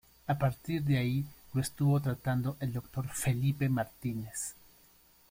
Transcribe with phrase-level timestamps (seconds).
[0.25, 4.55] A partir de ahí lo estuvo tratando el doctor Felipe Martínez.